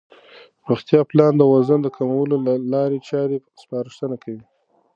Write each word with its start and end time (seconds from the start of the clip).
روغتیا 0.69 0.99
پالان 1.09 1.33
د 1.37 1.41
وزن 1.53 1.79
د 1.83 1.87
کمولو 1.97 2.35
لارې 2.73 2.97
چارې 3.09 3.37
سپارښتنه 3.61 4.15
کوي. 4.23 4.43